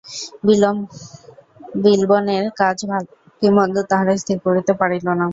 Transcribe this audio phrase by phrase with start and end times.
[1.83, 3.09] বিল্বনের কাজ ভালো
[3.39, 5.25] কি মন্দ তাহারা স্থির করিতে পারিল না।